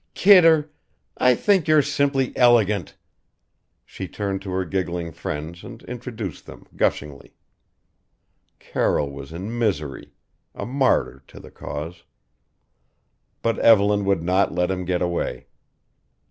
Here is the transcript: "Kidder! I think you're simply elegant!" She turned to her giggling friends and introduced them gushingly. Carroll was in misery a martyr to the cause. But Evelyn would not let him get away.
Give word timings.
"Kidder! 0.15 0.71
I 1.19 1.35
think 1.35 1.67
you're 1.67 1.83
simply 1.83 2.35
elegant!" 2.35 2.97
She 3.85 4.07
turned 4.07 4.41
to 4.41 4.49
her 4.49 4.65
giggling 4.65 5.11
friends 5.11 5.63
and 5.63 5.83
introduced 5.83 6.47
them 6.47 6.65
gushingly. 6.75 7.35
Carroll 8.57 9.11
was 9.11 9.31
in 9.31 9.59
misery 9.59 10.11
a 10.55 10.65
martyr 10.65 11.21
to 11.27 11.39
the 11.39 11.51
cause. 11.51 12.01
But 13.43 13.59
Evelyn 13.59 14.03
would 14.05 14.23
not 14.23 14.51
let 14.51 14.71
him 14.71 14.85
get 14.85 15.03
away. 15.03 15.45